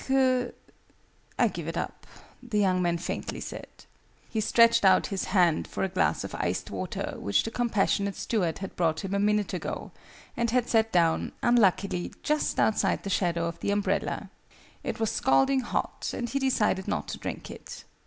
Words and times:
"K 0.07 0.49
I 1.37 1.47
give 1.47 1.67
it 1.67 1.77
up!" 1.77 2.07
the 2.41 2.57
young 2.57 2.81
man 2.81 2.97
faintly 2.97 3.39
said. 3.39 3.67
He 4.31 4.41
stretched 4.41 4.83
out 4.83 5.05
his 5.13 5.25
hand 5.25 5.67
for 5.67 5.83
a 5.83 5.89
glass 5.89 6.23
of 6.23 6.33
iced 6.33 6.71
water 6.71 7.13
which 7.19 7.43
the 7.43 7.51
compassionate 7.51 8.15
steward 8.15 8.57
had 8.65 8.75
brought 8.75 9.01
him 9.05 9.13
a 9.13 9.19
minute 9.19 9.53
ago, 9.53 9.91
and 10.35 10.49
had 10.49 10.67
set 10.67 10.91
down, 10.91 11.33
unluckily, 11.43 12.13
just 12.23 12.59
outside 12.59 13.03
the 13.03 13.11
shadow 13.11 13.45
of 13.45 13.59
the 13.59 13.69
umbrella. 13.69 14.31
It 14.83 14.99
was 14.99 15.11
scalding 15.11 15.59
hot, 15.59 16.13
and 16.15 16.27
he 16.27 16.39
decided 16.39 16.87
not 16.87 17.07
to 17.09 17.19
drink 17.19 17.51
it. 17.51 17.83